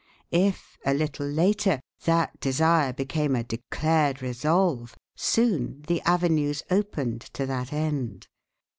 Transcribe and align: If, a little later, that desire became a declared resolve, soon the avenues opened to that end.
If, 0.33 0.79
a 0.83 0.95
little 0.95 1.27
later, 1.27 1.79
that 2.05 2.39
desire 2.39 2.91
became 2.91 3.35
a 3.35 3.43
declared 3.43 4.19
resolve, 4.19 4.95
soon 5.15 5.83
the 5.85 6.01
avenues 6.01 6.63
opened 6.71 7.21
to 7.35 7.45
that 7.45 7.71
end. 7.71 8.27